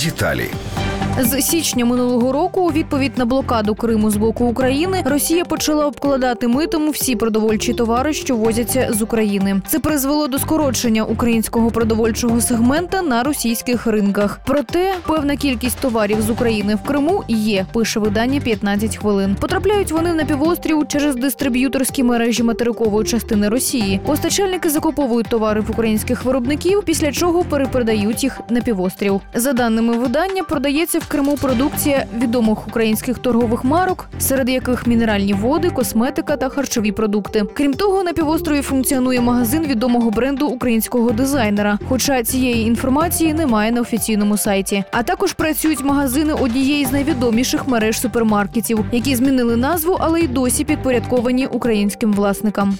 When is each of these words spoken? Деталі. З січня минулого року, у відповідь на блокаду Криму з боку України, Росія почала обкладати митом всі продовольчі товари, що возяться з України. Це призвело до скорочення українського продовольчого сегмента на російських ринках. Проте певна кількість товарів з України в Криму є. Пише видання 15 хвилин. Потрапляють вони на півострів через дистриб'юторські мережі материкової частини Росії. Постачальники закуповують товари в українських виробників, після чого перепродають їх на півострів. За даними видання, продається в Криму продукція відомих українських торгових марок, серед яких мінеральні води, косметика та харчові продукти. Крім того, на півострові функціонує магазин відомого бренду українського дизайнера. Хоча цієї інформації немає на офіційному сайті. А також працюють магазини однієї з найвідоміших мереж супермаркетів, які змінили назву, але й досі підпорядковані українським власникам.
Деталі. 0.00 0.50
З 1.22 1.42
січня 1.42 1.84
минулого 1.84 2.32
року, 2.32 2.60
у 2.60 2.72
відповідь 2.72 3.12
на 3.16 3.24
блокаду 3.24 3.74
Криму 3.74 4.10
з 4.10 4.16
боку 4.16 4.44
України, 4.44 5.02
Росія 5.04 5.44
почала 5.44 5.86
обкладати 5.86 6.48
митом 6.48 6.90
всі 6.90 7.16
продовольчі 7.16 7.74
товари, 7.74 8.12
що 8.12 8.36
возяться 8.36 8.88
з 8.92 9.02
України. 9.02 9.60
Це 9.66 9.78
призвело 9.78 10.28
до 10.28 10.38
скорочення 10.38 11.04
українського 11.04 11.70
продовольчого 11.70 12.40
сегмента 12.40 13.02
на 13.02 13.22
російських 13.22 13.86
ринках. 13.86 14.40
Проте 14.46 14.94
певна 15.06 15.36
кількість 15.36 15.78
товарів 15.80 16.22
з 16.22 16.30
України 16.30 16.74
в 16.74 16.82
Криму 16.82 17.24
є. 17.28 17.66
Пише 17.72 18.00
видання 18.00 18.40
15 18.40 18.96
хвилин. 18.96 19.36
Потрапляють 19.40 19.92
вони 19.92 20.14
на 20.14 20.24
півострів 20.24 20.88
через 20.88 21.16
дистриб'юторські 21.16 22.02
мережі 22.02 22.42
материкової 22.42 23.06
частини 23.06 23.48
Росії. 23.48 24.00
Постачальники 24.06 24.70
закуповують 24.70 25.28
товари 25.28 25.60
в 25.60 25.70
українських 25.70 26.24
виробників, 26.24 26.82
після 26.84 27.12
чого 27.12 27.44
перепродають 27.44 28.24
їх 28.24 28.40
на 28.50 28.60
півострів. 28.60 29.20
За 29.34 29.52
даними 29.52 29.96
видання, 29.96 30.42
продається 30.42 30.98
в 30.98 31.09
Криму 31.10 31.36
продукція 31.36 32.04
відомих 32.18 32.68
українських 32.68 33.18
торгових 33.18 33.64
марок, 33.64 34.08
серед 34.18 34.48
яких 34.48 34.86
мінеральні 34.86 35.34
води, 35.34 35.70
косметика 35.70 36.36
та 36.36 36.48
харчові 36.48 36.92
продукти. 36.92 37.44
Крім 37.54 37.74
того, 37.74 38.02
на 38.02 38.12
півострові 38.12 38.60
функціонує 38.60 39.20
магазин 39.20 39.66
відомого 39.66 40.10
бренду 40.10 40.46
українського 40.46 41.10
дизайнера. 41.10 41.78
Хоча 41.88 42.22
цієї 42.22 42.66
інформації 42.66 43.34
немає 43.34 43.72
на 43.72 43.80
офіційному 43.80 44.36
сайті. 44.36 44.84
А 44.90 45.02
також 45.02 45.32
працюють 45.32 45.84
магазини 45.84 46.32
однієї 46.32 46.84
з 46.84 46.92
найвідоміших 46.92 47.68
мереж 47.68 48.00
супермаркетів, 48.00 48.84
які 48.92 49.16
змінили 49.16 49.56
назву, 49.56 49.96
але 50.00 50.20
й 50.20 50.28
досі 50.28 50.64
підпорядковані 50.64 51.46
українським 51.46 52.12
власникам. 52.12 52.78